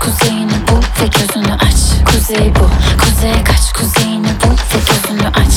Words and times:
Kuzeyini 0.00 0.52
bul 0.68 0.82
ve 1.02 1.06
gözünü 1.06 1.54
aç. 1.54 2.06
Kuzey 2.06 2.52
bu, 2.54 2.70
kuzeye 3.04 3.44
kaç 3.44 3.72
kuzeyini 3.72 4.26
bul 4.26 4.50
ve 4.50 4.78
gözünü 4.78 5.28
aç. 5.28 5.54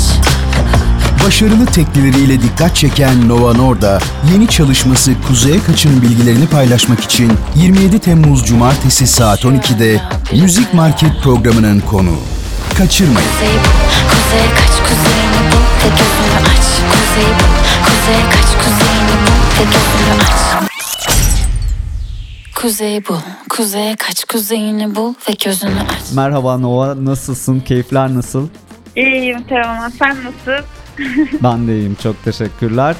Başarılı 1.26 1.66
teklileriyle 1.66 2.42
dikkat 2.42 2.76
çeken 2.76 3.30
Nova 3.30 3.54
Norda, 3.54 4.00
yeni 4.34 4.48
çalışması 4.48 5.12
Kuzey'e 5.28 5.64
Kaç'ın 5.68 6.02
bilgilerini 6.02 6.48
paylaşmak 6.48 7.00
için 7.00 7.34
27 7.56 8.00
Temmuz 8.00 8.46
Cumartesi 8.46 9.08
saat 9.08 9.46
12'de 9.46 10.02
Müzik 10.42 10.74
Market 10.74 11.22
programının 11.24 11.80
konuğu. 11.80 12.20
Kaçırmayın. 12.78 13.30
Kuzey 13.30 13.56
bu, 13.56 13.70
kuzeye 14.10 14.50
kaç 14.56 14.90
kuzeyini 14.90 15.52
bul 15.52 15.86
ve 15.86 15.90
gözünü 15.90 16.40
aç. 16.50 16.66
Kuzey 16.92 17.32
bu, 17.40 17.46
kuzeye 17.86 18.24
kaç 18.30 18.66
kuzeyini 18.66 19.16
bul 19.26 19.60
ve 19.60 19.64
gözünü 19.64 20.24
aç. 20.24 20.73
Kuzey 22.64 23.08
bul, 23.08 23.18
kuzeye 23.50 23.96
kaç 23.96 24.24
kuzeyini 24.24 24.96
bul 24.96 25.14
ve 25.30 25.34
gözünü 25.46 25.72
aç. 25.72 26.16
Merhaba 26.16 26.58
Nova, 26.58 27.06
nasılsın? 27.06 27.60
Keyifler 27.60 28.16
nasıl? 28.16 28.48
İyiyim 28.96 29.44
Teoman. 29.44 29.90
Sen 29.90 30.18
nasıl? 30.18 30.66
ben 31.44 31.68
de 31.68 31.78
iyiyim, 31.78 31.98
çok 32.04 32.24
teşekkürler. 32.24 32.96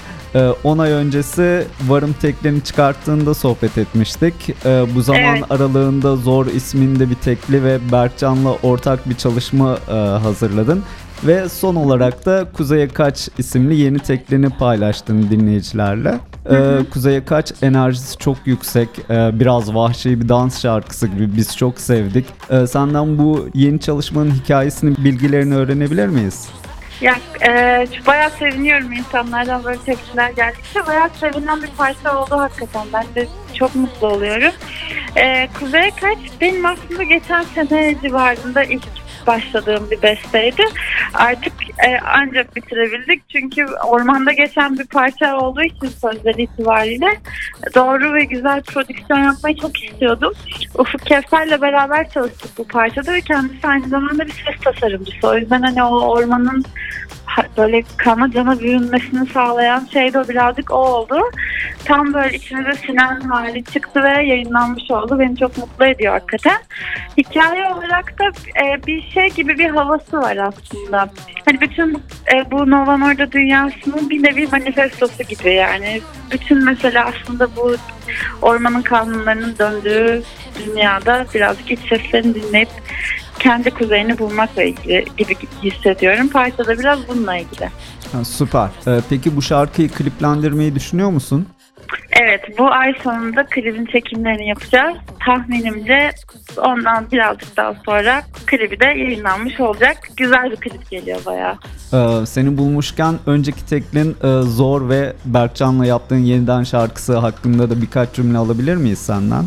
10 0.64 0.78
ee, 0.78 0.82
ay 0.82 0.92
öncesi 0.92 1.68
Varım 1.88 2.16
Teklerini 2.22 2.64
çıkarttığında 2.64 3.34
sohbet 3.34 3.78
etmiştik. 3.78 4.34
Ee, 4.66 4.86
bu 4.96 5.02
zaman 5.02 5.36
evet. 5.38 5.52
aralığında 5.52 6.16
Zor 6.16 6.46
isminde 6.46 7.10
bir 7.10 7.16
tekli 7.16 7.64
ve 7.64 7.92
Berkcan'la 7.92 8.52
ortak 8.64 9.10
bir 9.10 9.16
çalışma 9.16 9.78
e, 9.90 9.94
hazırladın. 9.94 10.84
Ve 11.24 11.50
son 11.50 11.76
olarak 11.76 12.26
da 12.26 12.46
Kuzey'e 12.54 12.88
Kaç 12.88 13.30
isimli 13.38 13.76
yeni 13.76 14.00
teklini 14.00 14.50
paylaştın 14.50 15.30
dinleyicilerle. 15.32 16.20
Ee, 16.52 16.80
Kuzey'e 16.94 17.26
Kaç 17.26 17.52
enerjisi 17.62 18.18
çok 18.18 18.38
yüksek, 18.46 18.90
ee, 19.10 19.40
biraz 19.40 19.76
vahşi 19.76 20.22
bir 20.22 20.30
dans 20.30 20.62
şarkısı 20.62 21.08
gibi 21.08 21.38
biz 21.38 21.58
çok 21.58 21.80
sevdik. 21.80 22.26
Ee, 22.50 22.68
senden 22.68 23.18
bu 23.18 23.50
yeni 23.54 23.80
çalışmanın 23.80 24.32
hikayesini, 24.32 24.96
bilgilerini 24.98 25.56
öğrenebilir 25.56 26.08
miyiz? 26.08 26.50
Ya 27.02 27.16
e, 27.48 27.88
bayağı 28.08 28.30
seviniyorum 28.30 28.92
insanlardan 28.92 29.64
böyle 29.64 29.78
tepkiler 29.78 30.30
geldikçe. 30.30 30.86
Bayağı 30.88 31.10
sevinen 31.20 31.62
bir 31.62 31.70
parça 31.78 32.22
oldu 32.22 32.38
hakikaten. 32.38 32.88
Ben 32.94 33.06
de 33.16 33.28
çok 33.54 33.76
mutlu 33.76 34.08
oluyorum. 34.08 34.52
E, 35.16 35.50
Kuzey 35.60 35.92
Kaç 36.02 36.18
benim 36.42 36.66
aslında 36.66 37.04
geçen 37.04 37.44
sene 37.44 37.96
civarında 38.02 38.64
ilk 38.64 38.84
başladığım 39.28 39.92
bir 39.92 40.02
besteydi. 40.02 40.64
Artık 41.14 41.54
e, 41.64 42.00
ancak 42.06 42.56
bitirebildik 42.56 43.30
çünkü 43.30 43.66
ormanda 43.66 44.32
geçen 44.32 44.80
bir 44.80 44.86
parça 44.86 45.38
olduğu 45.38 45.64
için 45.64 45.88
sözleri 45.88 46.42
itibariyle 46.42 47.20
doğru 47.76 48.14
ve 48.14 48.26
güzel 48.26 48.62
prodüksiyon 48.62 49.20
yapmayı 49.20 49.56
çok 49.56 49.84
istiyordum. 49.84 50.34
Ufuk 50.78 51.06
Kefter'le 51.06 51.62
beraber 51.62 52.10
çalıştık 52.10 52.58
bu 52.58 52.68
parçada 52.68 53.14
ve 53.14 53.22
kendisi 53.22 53.68
aynı 53.68 53.88
zamanda 53.88 54.26
bir 54.26 54.44
ses 54.46 54.62
tasarımcısı. 54.64 55.28
O 55.28 55.38
yüzden 55.38 55.62
hani 55.62 55.84
o 55.84 56.00
ormanın 56.00 56.66
böyle 57.58 57.84
kana 57.98 58.32
cana 58.32 58.60
bürünmesini 58.60 59.28
sağlayan 59.30 59.88
şey 59.94 60.14
de 60.14 60.30
birazcık 60.30 60.72
o 60.72 60.76
oldu. 60.76 61.20
Tam 61.86 62.14
böyle 62.14 62.36
içimize 62.36 62.74
sinen 62.74 63.22
hali 63.22 63.64
çıktı 63.64 64.04
ve 64.04 64.10
yayınlanmış 64.10 64.92
oldu. 64.92 65.20
Beni 65.20 65.38
çok 65.38 65.58
mutlu 65.58 65.86
ediyor 65.86 66.14
hakikaten. 66.14 66.58
Hikaye 67.18 67.70
olarak 67.70 68.20
da 68.20 68.24
e, 68.64 68.88
bir 68.88 69.02
şey 69.02 69.30
gibi 69.30 69.58
bir 69.58 69.70
havası 69.70 70.18
var 70.18 70.38
aslında. 70.38 71.10
Hani 71.46 71.62
bütün 71.62 72.04
e, 72.34 72.52
bu 72.52 72.72
Nova 72.72 72.98
Norda 72.98 73.32
dünyasının 73.32 74.10
bir 74.10 74.24
nevi 74.24 74.48
manifestosu 74.48 75.24
gibi 75.24 75.54
yani. 75.54 76.02
Bütün 76.32 76.66
mesela 76.66 77.06
aslında 77.06 77.56
bu 77.56 77.76
ormanın 78.42 78.82
kanunlarının 78.82 79.58
döndüğü 79.58 80.24
dünyada 80.66 81.26
birazcık 81.34 81.72
iç 81.72 81.80
seslerini 81.90 82.36
dinleyip 82.36 82.70
kendi 83.44 83.72
kuzeyini 83.72 84.20
bulmakla 84.20 84.64
ilgili 84.64 85.06
gibi 85.18 85.36
hissediyorum. 85.64 86.28
Parça 86.28 86.66
da 86.68 86.80
biraz 86.80 87.00
bununla 87.08 87.38
ilgili. 87.38 87.70
Ha, 88.12 88.26
süper. 88.26 88.70
Ee, 88.88 89.02
peki 89.10 89.36
bu 89.36 89.42
şarkıyı 89.42 89.90
kliplendirmeyi 89.90 90.76
düşünüyor 90.76 91.10
musun? 91.10 91.48
Evet 92.22 92.42
bu 92.58 92.72
ay 92.72 92.94
sonunda 93.04 93.46
klibin 93.46 93.86
çekimlerini 93.86 94.48
yapacağız. 94.48 94.98
Tahminimce 95.26 96.12
ondan 96.58 97.06
birazcık 97.12 97.58
daha 97.58 97.76
sonra 97.86 98.22
klibi 98.46 98.80
de 98.80 98.86
yayınlanmış 98.86 99.60
olacak. 99.60 99.98
Güzel 100.18 100.52
bir 100.52 100.56
klip 100.56 100.90
geliyor 100.90 101.20
bayağı. 101.26 101.58
Ee, 101.94 102.26
seni 102.26 102.58
bulmuşken 102.58 103.16
önceki 103.26 103.66
teklin 103.66 104.16
e, 104.24 104.42
Zor 104.42 104.90
ve 104.90 105.14
Berkcan'la 105.26 105.86
yaptığın 105.86 106.18
yeniden 106.18 106.64
şarkısı 106.64 107.18
hakkında 107.18 107.70
da 107.70 107.82
birkaç 107.82 108.14
cümle 108.14 108.38
alabilir 108.38 108.76
miyiz 108.76 109.00
senden? 109.00 109.46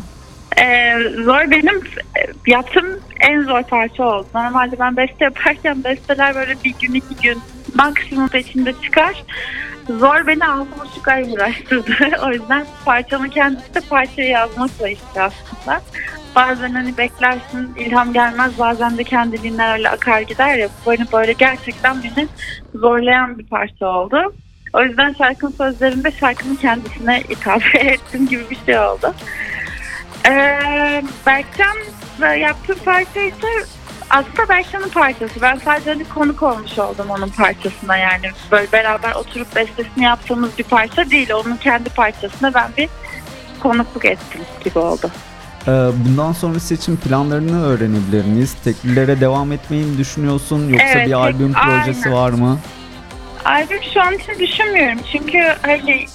Ee, 0.60 0.98
zor 1.24 1.50
benim 1.50 1.76
e, 1.76 2.20
yaptığım 2.46 3.00
en 3.20 3.42
zor 3.42 3.62
parça 3.62 4.04
oldu. 4.04 4.26
Normalde 4.34 4.78
ben 4.78 4.96
beste 4.96 5.24
yaparken 5.24 5.84
besteler 5.84 6.34
böyle 6.34 6.54
bir 6.64 6.74
gün 6.80 6.94
iki 6.94 7.16
gün 7.22 7.38
maksimum 7.74 8.30
içinde 8.34 8.72
çıkar. 8.82 9.24
Zor 9.88 10.26
beni 10.26 10.46
altı 10.46 10.80
buçuk 10.80 11.08
ay 11.08 11.32
uğraştırdı. 11.32 11.92
o 12.26 12.32
yüzden 12.32 12.66
parçanın 12.84 13.28
kendisi 13.28 13.74
de 13.74 13.80
parçayı 13.80 14.28
yazmakla 14.28 14.88
işte 14.88 15.22
aslında. 15.22 15.80
Bazen 16.36 16.70
hani 16.70 16.98
beklersin 16.98 17.74
ilham 17.76 18.12
gelmez 18.12 18.58
bazen 18.58 18.98
de 18.98 19.04
kendiliğinden 19.04 19.72
öyle 19.72 19.90
akar 19.90 20.20
gider 20.20 20.56
ya. 20.56 20.68
Hani 20.84 21.06
böyle 21.12 21.32
gerçekten 21.32 21.96
beni 22.02 22.28
zorlayan 22.74 23.38
bir 23.38 23.46
parça 23.46 23.86
oldu. 23.86 24.34
O 24.72 24.82
yüzden 24.82 25.12
şarkının 25.18 25.50
sözlerinde 25.50 26.10
şarkının 26.10 26.56
kendisine 26.56 27.22
hitap 27.30 27.62
ettim 27.74 28.28
gibi 28.28 28.50
bir 28.50 28.58
şey 28.66 28.78
oldu. 28.78 29.14
Ee, 30.26 31.02
Berkcan'la 31.26 32.34
yaptığım 32.34 32.78
parça 32.84 33.20
ise 33.20 33.46
aslında 34.10 34.48
Berkcan'ın 34.48 34.88
parçası. 34.88 35.42
Ben 35.42 35.56
sadece 35.64 35.90
hani 35.90 36.04
konuk 36.04 36.42
olmuş 36.42 36.78
oldum 36.78 37.06
onun 37.10 37.28
parçasına 37.28 37.96
yani. 37.96 38.30
Böyle 38.52 38.72
beraber 38.72 39.14
oturup 39.14 39.56
bestesini 39.56 40.04
yaptığımız 40.04 40.58
bir 40.58 40.64
parça 40.64 41.10
değil. 41.10 41.30
Onun 41.32 41.56
kendi 41.56 41.90
parçasına 41.90 42.54
ben 42.54 42.70
bir 42.76 42.88
konukluk 43.60 44.04
ettim 44.04 44.40
gibi 44.64 44.78
oldu. 44.78 45.10
Ee, 45.68 45.70
bundan 46.06 46.32
sonrası 46.32 46.74
için 46.74 46.96
planlarını 46.96 47.66
öğrenebilir 47.66 48.24
miyiz? 48.24 48.56
Teklilere 48.64 49.20
devam 49.20 49.52
etmeyi 49.52 49.84
mi 49.84 49.98
düşünüyorsun 49.98 50.68
yoksa 50.68 50.86
evet, 50.86 51.06
bir 51.06 51.12
albüm 51.12 51.52
projesi 51.52 52.08
aynen. 52.08 52.18
var 52.18 52.30
mı? 52.30 52.58
Albüm 53.44 53.80
şu 53.94 54.02
an 54.02 54.14
için 54.14 54.38
düşünmüyorum 54.38 54.98
çünkü 55.12 55.38
hani 55.62 56.06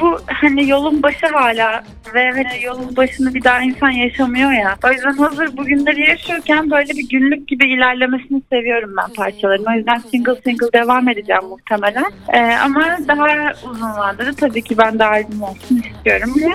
bu 0.00 0.18
hani 0.26 0.68
yolun 0.68 1.02
başı 1.02 1.26
hala 1.26 1.84
ve 2.14 2.30
hani 2.30 2.64
yolun 2.64 2.96
başını 2.96 3.34
bir 3.34 3.44
daha 3.44 3.62
insan 3.62 3.90
yaşamıyor 3.90 4.52
ya. 4.52 4.76
O 4.84 4.92
yüzden 4.92 5.12
hazır 5.12 5.56
bugünleri 5.56 6.10
yaşıyorken 6.10 6.70
böyle 6.70 6.88
bir 6.88 7.08
günlük 7.08 7.48
gibi 7.48 7.72
ilerlemesini 7.72 8.42
seviyorum 8.52 8.94
ben 8.96 9.14
parçaların. 9.14 9.64
O 9.64 9.76
yüzden 9.76 9.98
single 9.98 10.34
single 10.34 10.72
devam 10.72 11.08
edeceğim 11.08 11.44
muhtemelen. 11.48 12.04
Ee, 12.28 12.40
ama 12.40 12.98
daha 13.08 13.26
uzun 13.70 13.90
vadede 13.90 14.32
tabii 14.32 14.62
ki 14.62 14.78
ben 14.78 14.98
de 14.98 15.04
albüm 15.04 15.42
olsun 15.42 15.82
istiyorum. 15.94 16.34
Ve 16.36 16.54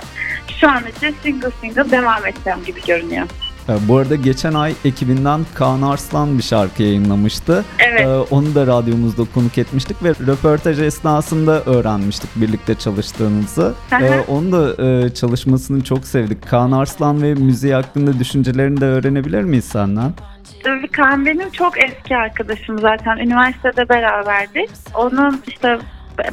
şu 0.59 0.69
an 0.69 0.83
için 0.97 1.15
single 1.23 1.51
single 1.61 1.91
devam 1.91 2.25
edeceğim 2.25 2.59
gibi 2.65 2.81
görünüyor. 2.87 3.27
Ee, 3.71 3.87
bu 3.87 3.97
arada 3.97 4.15
geçen 4.15 4.53
ay 4.53 4.73
ekibinden 4.85 5.39
Kaan 5.53 5.81
Arslan 5.81 6.37
bir 6.37 6.43
şarkı 6.43 6.83
yayınlamıştı. 6.83 7.65
Evet. 7.89 8.01
Ee, 8.01 8.07
onu 8.07 8.55
da 8.55 8.67
radyomuzda 8.67 9.23
konuk 9.33 9.57
etmiştik 9.57 10.03
ve 10.03 10.09
röportaj 10.09 10.79
esnasında 10.79 11.63
öğrenmiştik 11.63 12.29
birlikte 12.35 12.75
çalıştığınızı. 12.75 13.73
Ee, 14.01 14.19
onu 14.27 14.51
da 14.51 14.83
e, 14.87 15.09
çalışmasını 15.09 15.83
çok 15.83 16.05
sevdik. 16.05 16.49
Kaan 16.49 16.71
Arslan 16.71 17.21
ve 17.21 17.33
müziği 17.33 17.73
hakkında 17.73 18.19
düşüncelerini 18.19 18.81
de 18.81 18.85
öğrenebilir 18.85 19.41
miyiz 19.43 19.65
senden? 19.65 20.13
Kaan 20.91 21.25
benim 21.25 21.49
çok 21.49 21.83
eski 21.83 22.15
arkadaşım 22.15 22.79
zaten. 22.79 23.17
Üniversitede 23.17 23.89
beraberdik. 23.89 24.69
Onun 24.95 25.41
işte 25.47 25.79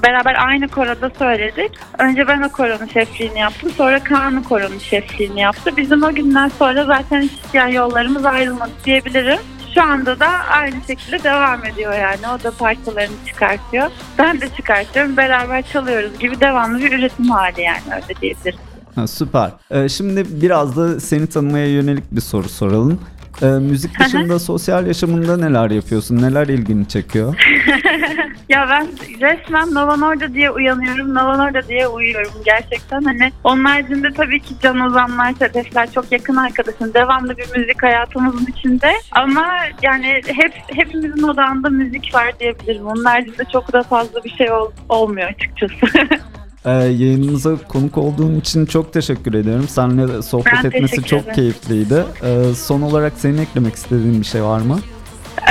beraber 0.02 0.46
aynı 0.46 0.68
koroda 0.68 1.10
söyledik. 1.18 1.70
Önce 1.98 2.28
ben 2.28 2.42
o 2.42 2.48
koronun 2.48 2.86
şefliğini 2.86 3.38
yaptım. 3.38 3.70
Sonra 3.76 4.04
Kaan'ın 4.04 4.42
koronun 4.42 4.78
şefliğini 4.78 5.40
yaptı. 5.40 5.76
Bizim 5.76 6.02
o 6.02 6.14
günden 6.14 6.48
sonra 6.48 6.84
zaten 6.84 7.22
hiç 7.22 7.32
yani 7.52 7.74
yollarımız 7.74 8.24
ayrılmadı 8.24 8.70
diyebilirim. 8.84 9.38
Şu 9.74 9.82
anda 9.82 10.20
da 10.20 10.28
aynı 10.28 10.74
şekilde 10.86 11.24
devam 11.24 11.64
ediyor 11.64 11.92
yani. 11.94 12.28
O 12.34 12.44
da 12.44 12.50
parçalarını 12.50 13.16
çıkartıyor. 13.26 13.90
Ben 14.18 14.40
de 14.40 14.48
çıkartıyorum. 14.56 15.16
Beraber 15.16 15.62
çalıyoruz 15.62 16.18
gibi 16.18 16.40
devamlı 16.40 16.78
bir 16.78 16.92
üretim 16.92 17.30
hali 17.30 17.60
yani 17.62 17.80
öyle 17.94 18.20
diyebilirim. 18.20 18.58
Süper. 19.06 19.50
Ee, 19.70 19.88
şimdi 19.88 20.24
biraz 20.42 20.76
da 20.76 21.00
seni 21.00 21.26
tanımaya 21.26 21.66
yönelik 21.66 22.12
bir 22.12 22.20
soru 22.20 22.48
soralım. 22.48 23.00
Ee, 23.42 23.46
müzik 23.46 24.00
dışında 24.00 24.38
sosyal 24.38 24.86
yaşamında 24.86 25.36
neler 25.36 25.70
yapıyorsun? 25.70 26.22
Neler 26.22 26.46
ilgini 26.46 26.88
çekiyor? 26.88 27.34
ya 28.48 28.66
ben 28.70 28.86
resmen 29.20 29.74
Novan 29.74 30.02
Orada 30.02 30.34
diye 30.34 30.50
uyanıyorum, 30.50 31.14
Novan 31.14 31.38
Orada 31.38 31.68
diye 31.68 31.88
uyuyorum 31.88 32.32
gerçekten. 32.44 33.02
Hani 33.02 33.32
onun 33.44 33.64
haricinde 33.64 34.08
tabii 34.12 34.40
ki 34.40 34.54
Can 34.62 34.80
Ozanlar, 34.80 35.32
Sedefler 35.32 35.92
çok 35.92 36.12
yakın 36.12 36.36
arkadaşım. 36.36 36.94
Devamlı 36.94 37.36
bir 37.36 37.58
müzik 37.58 37.82
hayatımızın 37.82 38.46
içinde. 38.46 38.92
Ama 39.12 39.46
yani 39.82 40.20
hep 40.26 40.52
hepimizin 40.66 41.22
odağında 41.22 41.70
müzik 41.70 42.14
var 42.14 42.32
diyebilirim. 42.40 42.86
Onun 42.86 43.04
haricinde 43.04 43.44
çok 43.52 43.72
da 43.72 43.82
fazla 43.82 44.24
bir 44.24 44.30
şey 44.30 44.52
ol, 44.52 44.70
olmuyor 44.88 45.28
açıkçası. 45.28 45.86
Ee, 46.64 46.70
yayınımıza 46.70 47.56
konuk 47.68 47.98
olduğun 47.98 48.40
için 48.40 48.66
çok 48.66 48.92
teşekkür 48.92 49.34
ediyorum. 49.34 49.68
Seninle 49.68 50.22
sohbet 50.22 50.52
Ben 50.64 50.68
etmesi 50.70 51.02
çok 51.02 51.20
ederim. 51.22 51.34
keyifliydi. 51.34 52.04
Ee, 52.24 52.54
son 52.54 52.82
olarak 52.82 53.12
senin 53.16 53.38
eklemek 53.38 53.74
istediğin 53.74 54.20
bir 54.20 54.26
şey 54.26 54.42
var 54.42 54.60
mı? 54.60 54.78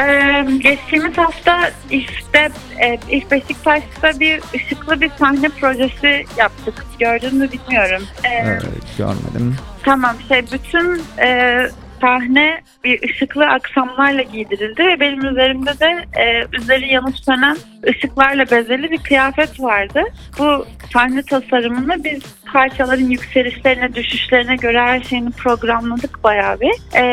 Ee, 0.02 0.46
geçtiğimiz 0.64 1.18
hafta 1.18 1.72
işte 1.92 2.50
e, 2.84 3.00
İF 3.18 3.32
Beşiktaş'ta 3.32 4.20
bir 4.20 4.42
ışıklı 4.56 5.02
bir 5.02 5.10
sahne 5.20 5.50
projesi 5.50 6.26
yaptık. 6.38 6.86
Gördün 7.00 7.36
mü 7.36 7.50
bilmiyorum. 7.52 8.04
Ee, 8.24 8.30
Ee, 8.30 8.60
görmedim. 8.98 9.56
Tamam 9.84 10.16
şey 10.28 10.42
bütün 10.54 11.02
e, 11.26 11.58
sahne 12.02 12.62
bir 12.84 13.10
ışıklı 13.10 13.46
aksamlarla 13.48 14.22
giydirildi 14.22 14.86
ve 14.86 15.00
benim 15.00 15.26
üzerimde 15.26 15.80
de 15.80 16.06
e, 16.22 16.58
üzeri 16.62 16.94
yanıp 16.94 17.18
sönen 17.20 17.58
ışıklarla 17.90 18.46
bezeli 18.52 18.92
bir 18.92 18.98
kıyafet 18.98 19.60
vardı. 19.60 20.02
Bu 20.40 20.66
sahne 20.94 21.24
tasarımını 21.24 22.04
biz 22.04 22.20
parçaların 22.54 23.06
yükselişlerine, 23.10 23.96
düşüşlerine 23.96 24.56
göre 24.56 24.82
her 24.82 25.02
şeyini 25.04 25.32
programladık 25.32 26.24
bayağı 26.24 26.60
bir. 26.62 26.98
E, 26.98 27.04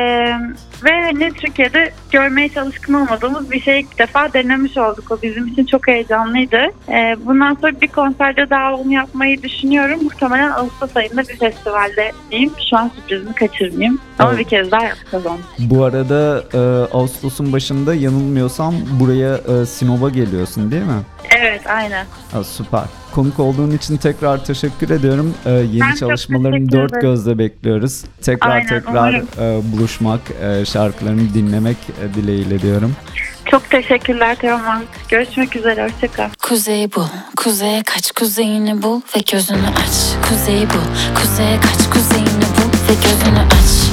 ve 0.84 1.02
hani 1.02 1.32
Türkiye'de 1.32 1.92
görmeye 2.12 2.48
çalışkın 2.48 2.94
olmadığımız 2.94 3.50
bir 3.50 3.60
şey 3.60 3.80
ilk 3.80 3.98
defa 3.98 4.32
denemiş 4.32 4.76
olduk. 4.76 5.10
O 5.10 5.18
bizim 5.22 5.46
için 5.46 5.64
çok 5.66 5.88
heyecanlıydı. 5.88 6.60
E, 6.88 7.16
bundan 7.24 7.54
sonra 7.54 7.80
bir 7.80 7.88
konserde 7.88 8.50
daha 8.50 8.74
onu 8.74 8.92
yapmayı 8.92 9.42
düşünüyorum. 9.42 10.04
Muhtemelen 10.04 10.50
Ağustos 10.50 10.96
ayında 10.96 11.22
bir 11.22 11.36
festivalde 11.36 12.12
diyeyim. 12.30 12.52
Şu 12.70 12.76
an 12.78 12.90
sürprizimi 12.94 13.34
kaçırmayayım. 13.34 14.00
Ama 14.18 14.28
Evet. 14.30 14.38
bir 14.38 14.44
kez 14.44 14.70
daha 14.70 14.84
yapacağız 14.84 15.26
onu. 15.26 15.38
Bu 15.58 15.84
arada 15.84 16.44
e, 16.54 16.58
Ağustos'un 16.94 17.52
başında 17.52 17.94
yanılmıyorsam 17.94 18.74
buraya 19.00 19.34
e, 19.34 19.66
Sinop'a 19.66 20.08
geliyorsun 20.08 20.70
değil 20.70 20.82
mi? 20.82 21.02
Evet 21.38 21.66
aynen. 21.66 22.06
Ha, 22.32 22.44
süper. 22.44 22.84
Konuk 23.14 23.40
olduğun 23.40 23.70
için 23.70 23.96
tekrar 23.96 24.44
teşekkür 24.44 24.90
ediyorum. 24.90 25.34
Ee, 25.46 25.50
yeni 25.50 25.80
Ben 25.80 25.94
çalışmalarını 25.94 26.72
dört 26.72 26.90
ederim. 26.92 27.00
gözle 27.10 27.38
bekliyoruz. 27.38 28.04
Tekrar 28.22 28.50
Aynen, 28.50 28.68
tekrar 28.68 28.90
umarım. 28.92 29.26
e, 29.40 29.72
buluşmak, 29.72 30.20
e, 30.42 30.64
şarkılarını 30.64 31.34
dinlemek 31.34 31.76
e, 32.02 32.14
dileğiyle 32.14 32.62
diyorum. 32.62 32.92
Çok 33.50 33.70
teşekkürler 33.70 34.36
Teoman. 34.36 34.82
Görüşmek 35.08 35.56
üzere. 35.56 35.84
Hoşçakal. 35.84 36.28
Kuzeyi 36.42 36.92
bul, 36.96 37.06
kuzeye 37.36 37.82
kaç 37.82 38.12
kuzeyini 38.12 38.82
bul 38.82 39.00
ve 39.16 39.20
gözünü 39.32 39.66
aç. 39.84 40.28
Kuzeyi 40.28 40.66
bul, 40.70 41.14
kuzeye 41.22 41.56
kaç 41.60 41.90
kuzeyini 41.92 42.28
bul 42.56 42.72
ve 42.88 42.94
gözünü 42.94 43.38
aç. 43.46 43.83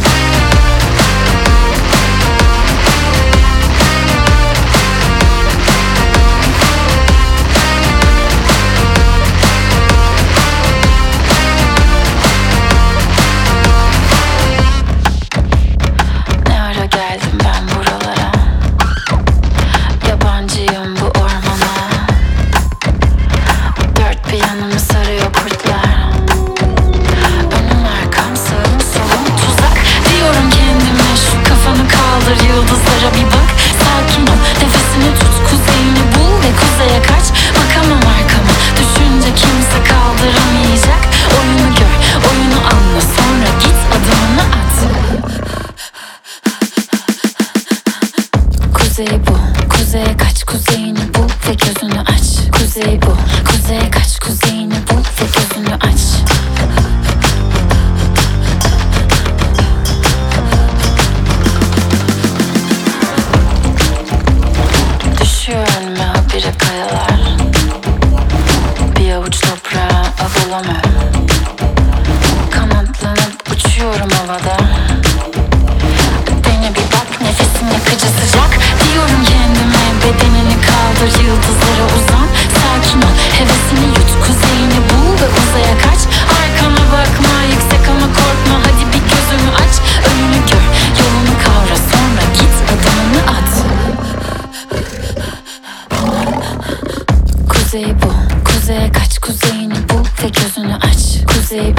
Kuzeyini 99.22 99.90
bul 99.90 100.06
ve 100.24 100.30
gözünü 100.30 100.76
aç. 100.76 101.26
Kuzey 101.28 101.78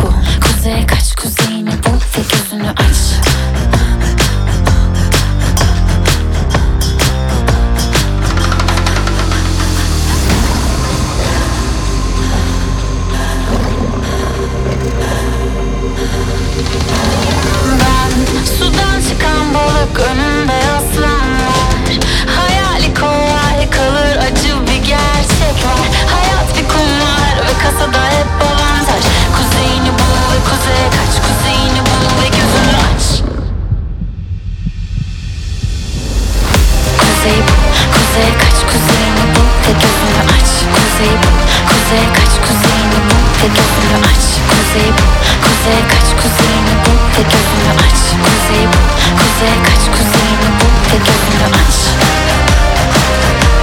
kuzeye 41.93 42.13
kaç 42.13 42.35
Kuzeyini 42.47 43.01
bul 43.09 43.25
ve 43.43 43.49
gözünü 43.59 43.97
aç. 44.11 44.25
Kuzey 44.51 44.89
bul, 44.99 45.13
kuzeye 45.45 45.83
kaç 45.93 46.09
Kuzeyini 46.21 46.75
bul 46.85 46.99
ve 47.15 47.23
gözünü 47.33 47.73
aç. 47.87 48.01
Kuzey 48.25 48.65
bul, 48.73 48.87
kuzeye 49.21 49.59
kaç 49.69 49.83
Kuzeyini 49.97 50.49
bul 50.59 50.75
ve 50.91 50.97
gözünü 51.09 51.47
aç. 51.61 51.77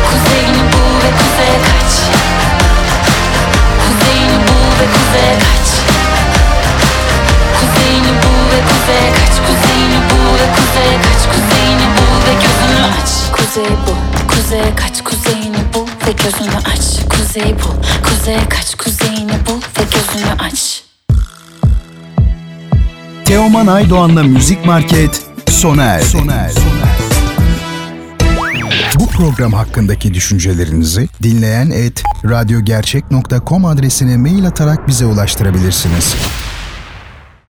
Kuzeyini 0.08 0.64
bul 0.72 0.94
ve 1.04 1.10
kuzeye 1.20 1.58
kaç? 1.68 1.92
Kuzeyini 3.84 4.38
bul 4.48 4.70
ve 4.80 4.86
kuzeye 4.96 5.36
kaç? 5.46 5.68
Kuzeyini 7.60 8.12
bul 8.22 8.42
ve 8.52 8.60
kuzeye 8.70 9.08
kaç? 9.18 9.34
Kuzeyini 9.48 10.00
bul 10.10 10.34
ve 10.42 10.48
kuzeye 10.56 10.96
kaç? 11.06 11.22
Kuzeyini 11.34 11.88
bul 11.98 12.16
ve 12.28 12.34
gözünü 12.44 12.80
aç? 13.00 13.12
Kuzey 13.36 13.74
bul, 13.86 14.00
kuzeye 14.32 14.76
kaç? 14.76 14.96
Kuzeyini 15.04 15.62
bul 15.74 15.88
ve 16.08 16.12
gözünü 16.24 16.58
aç. 16.74 16.86
Kuzey 17.10 17.54
bul, 17.62 17.76
kuzeye 18.30 18.50
kaç 18.50 18.76
Kuzeyini 18.76 19.32
bul 19.32 19.62
ve 19.62 19.84
gözünü 19.84 20.32
aç 20.40 20.84
Teoman 23.26 23.68
Aydoğan'la 23.68 24.24
Müzik 24.24 24.66
Market 24.66 25.22
sona 25.50 25.84
erdi. 25.84 26.60
Bu 29.00 29.08
program 29.08 29.54
hakkındaki 29.54 30.14
düşüncelerinizi 30.14 31.08
dinleyen 31.24 31.70
et 31.70 32.04
radyogercek.com 32.26 33.66
adresine 33.66 34.18
mail 34.18 34.48
atarak 34.48 34.88
bize 34.88 35.06
ulaştırabilirsiniz. 35.06 36.16